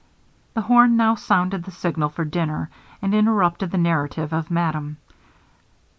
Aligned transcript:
The 0.55 0.61
horn 0.61 0.97
now 0.97 1.13
sounded 1.13 1.61
the 1.63 1.69
signal 1.69 2.09
for 2.09 2.25
dinner, 2.25 2.71
and 3.03 3.13
interrupted 3.13 3.69
the 3.69 3.77
narrative 3.77 4.33
of 4.33 4.49
Madame. 4.49 4.97